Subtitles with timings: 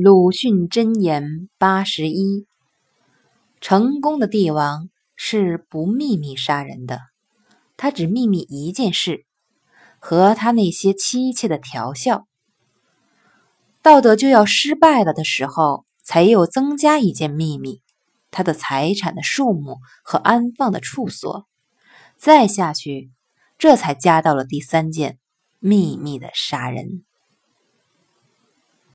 [0.00, 2.46] 鲁迅箴言八十一
[3.60, 7.00] 成功的帝王是不秘密杀人的
[7.76, 9.26] 他只秘密一件事
[9.98, 12.28] 和他那些妻妾的调笑。
[13.82, 17.82] 道德就要失败了的时候才又增加一件秘密
[18.30, 21.48] 他的财产的数目和安放的处所。
[22.16, 23.10] 再下去
[23.58, 25.18] 这才加到了第三件
[25.58, 27.07] 秘密的杀人。